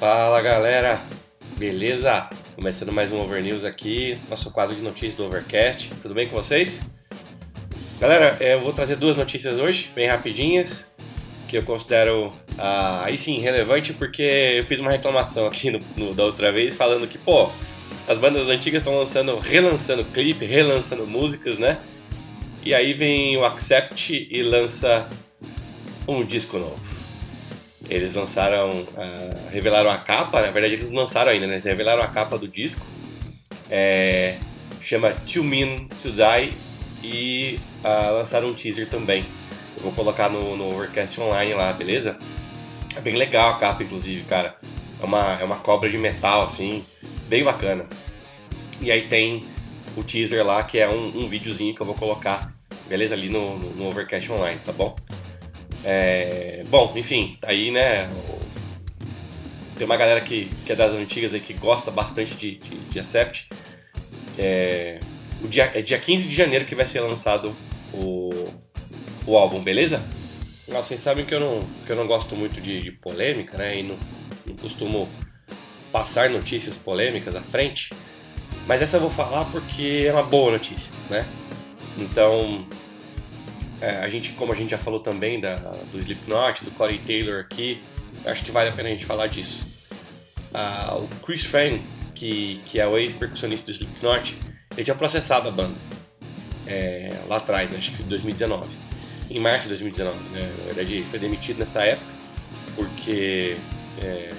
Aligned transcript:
Fala 0.00 0.40
galera, 0.40 1.02
beleza? 1.58 2.26
Começando 2.56 2.90
mais 2.90 3.12
um 3.12 3.20
Over 3.20 3.42
News 3.42 3.66
aqui, 3.66 4.18
nosso 4.30 4.50
quadro 4.50 4.74
de 4.74 4.80
notícias 4.80 5.14
do 5.14 5.26
Overcast. 5.26 5.90
Tudo 6.00 6.14
bem 6.14 6.26
com 6.26 6.38
vocês? 6.38 6.80
Galera, 8.00 8.34
é, 8.40 8.54
eu 8.54 8.62
vou 8.62 8.72
trazer 8.72 8.96
duas 8.96 9.14
notícias 9.14 9.58
hoje, 9.58 9.92
bem 9.94 10.08
rapidinhas, 10.08 10.90
que 11.46 11.58
eu 11.58 11.62
considero 11.62 12.32
ah, 12.56 13.04
aí 13.04 13.18
sim 13.18 13.40
relevante 13.40 13.92
porque 13.92 14.22
eu 14.22 14.64
fiz 14.64 14.80
uma 14.80 14.90
reclamação 14.90 15.46
aqui 15.46 15.70
no, 15.70 15.80
no, 15.98 16.14
da 16.14 16.24
outra 16.24 16.50
vez 16.50 16.74
falando 16.74 17.06
que, 17.06 17.18
pô, 17.18 17.50
as 18.08 18.16
bandas 18.16 18.48
antigas 18.48 18.80
estão 18.80 18.98
lançando, 18.98 19.38
relançando 19.38 20.02
clipe, 20.02 20.46
relançando 20.46 21.06
músicas, 21.06 21.58
né? 21.58 21.78
E 22.64 22.72
aí 22.72 22.94
vem 22.94 23.36
o 23.36 23.44
Accept 23.44 24.28
e 24.30 24.42
lança 24.42 25.06
um 26.08 26.24
disco 26.24 26.58
novo. 26.58 26.99
Eles 27.90 28.14
lançaram, 28.14 28.70
uh, 28.70 29.50
revelaram 29.50 29.90
a 29.90 29.98
capa, 29.98 30.40
na 30.40 30.50
verdade 30.50 30.74
eles 30.74 30.88
não 30.88 31.02
lançaram 31.02 31.32
ainda, 31.32 31.46
né? 31.48 31.54
Eles 31.54 31.64
revelaram 31.64 32.02
a 32.02 32.06
capa 32.06 32.38
do 32.38 32.46
disco. 32.46 32.86
É, 33.68 34.38
chama 34.80 35.12
Too 35.12 35.42
Mean 35.42 35.88
to 36.00 36.12
Die 36.12 36.56
e 37.02 37.58
uh, 37.84 38.14
lançaram 38.14 38.48
um 38.48 38.54
teaser 38.54 38.88
também. 38.88 39.24
Eu 39.76 39.82
vou 39.82 39.92
colocar 39.92 40.28
no, 40.28 40.56
no 40.56 40.68
Overcast 40.68 41.20
Online 41.20 41.54
lá, 41.54 41.72
beleza? 41.72 42.16
É 42.96 43.00
bem 43.00 43.16
legal 43.16 43.50
a 43.50 43.58
capa, 43.58 43.82
inclusive, 43.82 44.22
cara. 44.24 44.54
É 45.00 45.04
uma, 45.04 45.40
é 45.40 45.44
uma 45.44 45.56
cobra 45.56 45.88
de 45.88 45.98
metal, 45.98 46.42
assim, 46.42 46.84
bem 47.26 47.42
bacana. 47.42 47.86
E 48.80 48.92
aí 48.92 49.08
tem 49.08 49.48
o 49.96 50.02
teaser 50.04 50.44
lá, 50.44 50.62
que 50.62 50.78
é 50.78 50.88
um, 50.88 51.24
um 51.24 51.28
videozinho 51.28 51.74
que 51.74 51.80
eu 51.80 51.86
vou 51.86 51.94
colocar, 51.94 52.52
beleza? 52.88 53.14
Ali 53.14 53.28
no, 53.28 53.58
no, 53.58 53.70
no 53.70 53.88
Overcast 53.88 54.30
Online, 54.30 54.60
tá 54.64 54.72
bom? 54.72 54.94
É, 55.84 56.64
bom, 56.68 56.92
enfim, 56.96 57.36
tá 57.40 57.48
aí, 57.50 57.70
né? 57.70 58.08
Tem 59.76 59.86
uma 59.86 59.96
galera 59.96 60.20
que, 60.20 60.50
que 60.66 60.72
é 60.72 60.76
das 60.76 60.92
antigas 60.92 61.32
aí 61.32 61.40
que 61.40 61.54
gosta 61.54 61.90
bastante 61.90 62.34
de, 62.34 62.56
de, 62.56 62.76
de 62.76 63.00
Acept. 63.00 63.48
É, 64.38 65.00
o 65.42 65.48
dia, 65.48 65.70
é 65.74 65.80
dia 65.80 65.98
15 65.98 66.26
de 66.26 66.34
janeiro 66.34 66.66
que 66.66 66.74
vai 66.74 66.86
ser 66.86 67.00
lançado 67.00 67.56
o, 67.92 68.30
o 69.26 69.36
álbum, 69.36 69.62
beleza? 69.62 70.04
Nossa, 70.68 70.88
vocês 70.88 71.00
sabem 71.00 71.24
que 71.24 71.34
eu 71.34 71.40
não, 71.40 71.60
que 71.86 71.90
eu 71.90 71.96
não 71.96 72.06
gosto 72.06 72.36
muito 72.36 72.60
de, 72.60 72.80
de 72.80 72.92
polêmica, 72.92 73.56
né? 73.56 73.80
E 73.80 73.82
não, 73.82 73.98
não 74.46 74.56
costumo 74.56 75.08
passar 75.90 76.30
notícias 76.30 76.76
polêmicas 76.76 77.34
à 77.34 77.40
frente. 77.40 77.90
Mas 78.66 78.82
essa 78.82 78.98
eu 78.98 79.00
vou 79.00 79.10
falar 79.10 79.46
porque 79.46 80.04
é 80.06 80.12
uma 80.12 80.22
boa 80.22 80.52
notícia, 80.52 80.92
né? 81.08 81.26
Então, 81.98 82.66
é, 83.80 83.98
a 83.98 84.08
gente, 84.08 84.32
como 84.32 84.52
a 84.52 84.56
gente 84.56 84.70
já 84.70 84.78
falou 84.78 85.00
também 85.00 85.40
da, 85.40 85.54
do 85.54 85.98
Slipknot, 85.98 86.64
do 86.64 86.70
Corey 86.72 86.98
Taylor 86.98 87.40
aqui, 87.40 87.82
acho 88.24 88.44
que 88.44 88.52
vale 88.52 88.68
a 88.68 88.72
pena 88.72 88.88
a 88.88 88.92
gente 88.92 89.06
falar 89.06 89.26
disso. 89.26 89.66
Ah, 90.52 90.96
o 90.96 91.08
Chris 91.24 91.44
Fang, 91.44 91.80
que, 92.14 92.60
que 92.66 92.80
é 92.80 92.86
o 92.86 92.98
ex-percussionista 92.98 93.66
do 93.66 93.72
Slipknot, 93.72 94.36
ele 94.76 94.84
tinha 94.84 94.94
processado 94.94 95.48
a 95.48 95.50
banda 95.50 95.76
é, 96.66 97.10
lá 97.26 97.36
atrás, 97.36 97.74
acho 97.74 97.92
que 97.92 98.02
em 98.02 98.06
2019. 98.06 98.68
Em 99.30 99.38
março 99.38 99.62
de 99.62 99.68
2019, 99.70 100.18
né? 100.30 100.40
Na 100.58 100.64
verdade, 100.64 100.92
ele 100.94 101.06
foi 101.06 101.18
demitido 101.18 101.58
nessa 101.58 101.84
época 101.84 102.20
porque 102.74 103.56
é, 104.02 104.30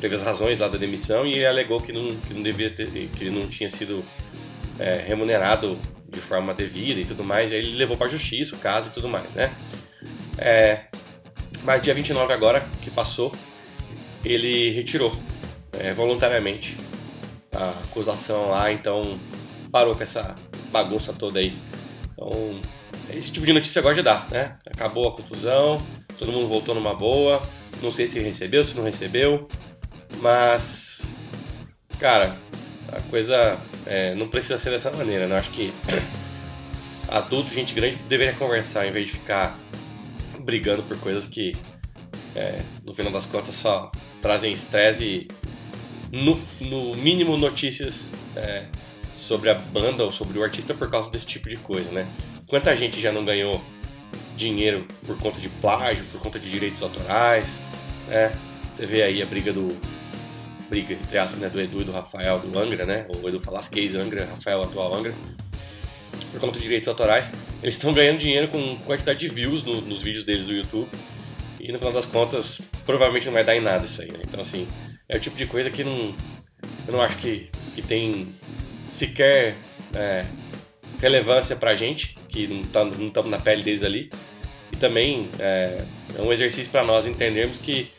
teve 0.00 0.14
as 0.14 0.22
razões 0.22 0.58
lá 0.58 0.68
da 0.68 0.78
demissão 0.78 1.26
e 1.26 1.34
ele 1.34 1.46
alegou 1.46 1.80
que 1.80 1.92
não, 1.92 2.14
que 2.16 2.32
não 2.32 2.42
devia 2.42 2.70
ter, 2.70 2.86
que 2.86 3.24
ele 3.24 3.30
não 3.30 3.48
tinha 3.48 3.68
sido 3.68 4.04
é, 4.78 4.92
remunerado 5.06 5.78
de 6.12 6.20
forma 6.20 6.54
devida 6.54 7.00
e 7.00 7.04
tudo 7.04 7.24
mais, 7.24 7.50
e 7.50 7.54
aí 7.54 7.60
ele 7.60 7.76
levou 7.76 7.96
para 7.96 8.08
justiça 8.08 8.54
o 8.54 8.58
caso 8.58 8.90
e 8.90 8.92
tudo 8.92 9.08
mais, 9.08 9.28
né? 9.30 9.54
É, 10.38 10.84
mas 11.64 11.82
dia 11.82 11.94
29 11.94 12.32
agora, 12.32 12.68
que 12.82 12.90
passou, 12.90 13.32
ele 14.24 14.70
retirou 14.70 15.12
é, 15.78 15.92
voluntariamente 15.92 16.76
a 17.54 17.70
acusação 17.70 18.50
lá, 18.50 18.70
então 18.72 19.18
parou 19.70 19.94
com 19.94 20.02
essa 20.02 20.36
bagunça 20.70 21.12
toda 21.12 21.38
aí. 21.38 21.56
Então, 22.12 22.60
esse 23.10 23.30
tipo 23.30 23.46
de 23.46 23.52
notícia 23.52 23.80
agora 23.80 23.94
já 23.94 24.02
dá, 24.02 24.26
né? 24.30 24.58
Acabou 24.66 25.08
a 25.08 25.16
confusão, 25.16 25.78
todo 26.18 26.32
mundo 26.32 26.48
voltou 26.48 26.74
numa 26.74 26.94
boa, 26.94 27.42
não 27.82 27.90
sei 27.90 28.06
se 28.06 28.20
recebeu, 28.20 28.64
se 28.64 28.76
não 28.76 28.84
recebeu, 28.84 29.48
mas, 30.20 31.02
cara, 31.98 32.38
a 32.88 33.00
coisa 33.02 33.58
é, 33.86 34.14
não 34.14 34.28
precisa 34.28 34.58
ser 34.58 34.70
dessa 34.70 34.90
maneira, 34.90 35.26
né? 35.26 35.36
Acho 35.36 35.50
que 35.50 35.72
adulto, 37.08 37.52
gente 37.52 37.74
grande, 37.74 37.96
deveria 38.08 38.34
conversar 38.34 38.86
em 38.86 38.92
vez 38.92 39.06
de 39.06 39.12
ficar 39.12 39.58
brigando 40.40 40.82
por 40.82 40.98
coisas 40.98 41.26
que, 41.26 41.52
é, 42.34 42.58
no 42.84 42.94
final 42.94 43.12
das 43.12 43.26
contas, 43.26 43.54
só 43.54 43.90
trazem 44.20 44.52
estresse 44.52 45.04
e, 45.04 45.28
no, 46.10 46.40
no 46.60 46.94
mínimo, 46.96 47.36
notícias 47.36 48.10
é, 48.36 48.66
sobre 49.14 49.50
a 49.50 49.54
banda 49.54 50.04
ou 50.04 50.10
sobre 50.10 50.38
o 50.38 50.42
artista 50.42 50.74
por 50.74 50.90
causa 50.90 51.10
desse 51.10 51.26
tipo 51.26 51.48
de 51.48 51.56
coisa, 51.56 51.90
né? 51.90 52.08
Quanta 52.46 52.74
gente 52.76 53.00
já 53.00 53.12
não 53.12 53.24
ganhou 53.24 53.62
dinheiro 54.36 54.86
por 55.06 55.16
conta 55.18 55.40
de 55.40 55.48
plágio, 55.48 56.04
por 56.12 56.20
conta 56.20 56.38
de 56.38 56.50
direitos 56.50 56.82
autorais, 56.82 57.62
né? 58.08 58.32
Você 58.72 58.86
vê 58.86 59.02
aí 59.02 59.22
a 59.22 59.26
briga 59.26 59.52
do 59.52 59.68
briga, 60.72 60.94
entre 60.94 61.18
aspas, 61.18 61.38
né, 61.38 61.50
do 61.50 61.60
Edu 61.60 61.82
e 61.82 61.84
do 61.84 61.92
Rafael 61.92 62.40
do 62.40 62.58
Angra, 62.58 62.86
né? 62.86 63.06
O 63.22 63.28
Edu 63.28 63.38
Falasquez 63.40 63.94
Angra, 63.94 64.24
Rafael 64.24 64.62
atual 64.62 64.94
Angra. 64.94 65.14
Por 66.30 66.40
conta 66.40 66.58
de 66.58 66.64
direitos 66.64 66.88
autorais, 66.88 67.30
eles 67.62 67.74
estão 67.74 67.92
ganhando 67.92 68.18
dinheiro 68.18 68.48
com 68.48 68.78
quantidade 68.78 69.18
de 69.18 69.28
views 69.28 69.62
no, 69.62 69.82
nos 69.82 70.00
vídeos 70.00 70.24
deles 70.24 70.46
do 70.46 70.54
YouTube. 70.54 70.88
E 71.60 71.70
no 71.70 71.78
final 71.78 71.92
das 71.92 72.06
contas, 72.06 72.58
provavelmente 72.86 73.26
não 73.26 73.34
vai 73.34 73.44
dar 73.44 73.54
em 73.54 73.60
nada 73.60 73.84
isso 73.84 74.00
aí, 74.00 74.10
né? 74.10 74.20
Então, 74.26 74.40
assim, 74.40 74.66
é 75.08 75.16
o 75.18 75.20
tipo 75.20 75.36
de 75.36 75.44
coisa 75.44 75.70
que 75.70 75.84
não, 75.84 76.14
eu 76.86 76.92
não 76.92 77.02
acho 77.02 77.18
que, 77.18 77.50
que 77.74 77.82
tem 77.82 78.34
sequer 78.88 79.54
é, 79.94 80.24
relevância 81.00 81.54
pra 81.54 81.74
gente, 81.74 82.16
que 82.30 82.46
não 82.46 82.62
estamos 82.62 83.12
tá, 83.12 83.22
não 83.22 83.30
na 83.30 83.38
pele 83.38 83.62
deles 83.62 83.82
ali. 83.82 84.10
E 84.72 84.76
também 84.76 85.28
é, 85.38 85.84
é 86.18 86.22
um 86.22 86.32
exercício 86.32 86.72
para 86.72 86.82
nós 86.82 87.06
entendermos 87.06 87.58
que 87.58 87.92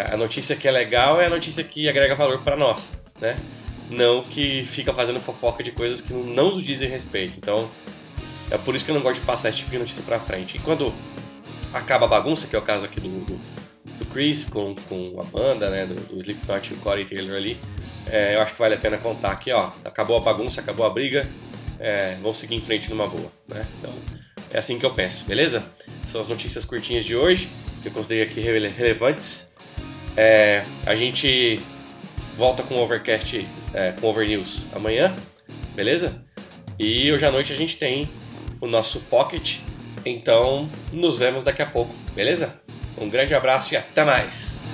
a 0.00 0.16
notícia 0.16 0.56
que 0.56 0.66
é 0.66 0.70
legal 0.70 1.20
é 1.20 1.26
a 1.26 1.30
notícia 1.30 1.62
que 1.62 1.88
agrega 1.88 2.14
valor 2.14 2.42
para 2.42 2.56
nós, 2.56 2.92
né? 3.20 3.36
Não 3.88 4.24
que 4.24 4.64
fica 4.64 4.92
fazendo 4.92 5.20
fofoca 5.20 5.62
de 5.62 5.70
coisas 5.70 6.00
que 6.00 6.12
não 6.12 6.54
nos 6.54 6.64
dizem 6.64 6.88
respeito. 6.88 7.36
Então, 7.38 7.70
é 8.50 8.58
por 8.58 8.74
isso 8.74 8.84
que 8.84 8.90
eu 8.90 8.94
não 8.94 9.02
gosto 9.02 9.20
de 9.20 9.26
passar 9.26 9.50
esse 9.50 9.58
tipo 9.58 9.70
de 9.70 9.78
notícia 9.78 10.02
para 10.02 10.18
frente. 10.18 10.56
E 10.56 10.60
quando 10.60 10.92
acaba 11.72 12.06
a 12.06 12.08
bagunça, 12.08 12.46
que 12.46 12.56
é 12.56 12.58
o 12.58 12.62
caso 12.62 12.84
aqui 12.84 13.00
do, 13.00 13.08
do, 13.24 13.40
do 13.98 14.06
Chris 14.06 14.44
com, 14.44 14.74
com 14.88 15.20
a 15.20 15.24
banda, 15.24 15.70
né, 15.70 15.86
do, 15.86 15.94
do 15.94 16.20
Slipknot 16.20 16.74
o 16.74 16.76
Corey 16.78 17.04
Taylor 17.04 17.36
ali, 17.36 17.58
é, 18.08 18.36
eu 18.36 18.40
acho 18.40 18.52
que 18.52 18.58
vale 18.58 18.74
a 18.74 18.78
pena 18.78 18.98
contar 18.98 19.32
aqui, 19.32 19.52
ó, 19.52 19.70
acabou 19.84 20.16
a 20.16 20.20
bagunça, 20.20 20.60
acabou 20.60 20.86
a 20.86 20.90
briga, 20.90 21.28
é, 21.78 22.16
vamos 22.22 22.38
seguir 22.38 22.54
em 22.54 22.60
frente 22.60 22.88
numa 22.88 23.06
boa, 23.08 23.30
né? 23.48 23.62
Então, 23.78 23.92
é 24.50 24.58
assim 24.58 24.78
que 24.78 24.86
eu 24.86 24.94
penso, 24.94 25.24
beleza? 25.24 25.62
São 26.06 26.20
as 26.20 26.28
notícias 26.28 26.64
curtinhas 26.64 27.04
de 27.04 27.16
hoje, 27.16 27.48
que 27.82 27.88
eu 27.88 27.92
considerei 27.92 28.24
aqui 28.24 28.40
relevantes. 28.40 29.45
É, 30.16 30.64
a 30.86 30.94
gente 30.94 31.60
volta 32.36 32.62
com 32.62 32.76
o 32.76 32.80
Overcast, 32.80 33.46
é, 33.74 33.92
com 33.92 34.06
Over 34.06 34.26
News 34.26 34.66
amanhã, 34.72 35.14
beleza? 35.74 36.22
E 36.78 37.12
hoje 37.12 37.24
à 37.26 37.30
noite 37.30 37.52
a 37.52 37.56
gente 37.56 37.76
tem 37.76 38.08
o 38.60 38.66
nosso 38.66 39.00
Pocket, 39.00 39.58
então 40.04 40.68
nos 40.92 41.18
vemos 41.18 41.44
daqui 41.44 41.62
a 41.62 41.66
pouco, 41.66 41.94
beleza? 42.14 42.60
Um 42.98 43.08
grande 43.10 43.34
abraço 43.34 43.74
e 43.74 43.76
até 43.76 44.04
mais! 44.04 44.66